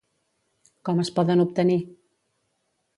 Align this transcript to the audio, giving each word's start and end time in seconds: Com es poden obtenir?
Com 0.89 1.03
es 1.05 1.13
poden 1.19 1.47
obtenir? 1.47 1.79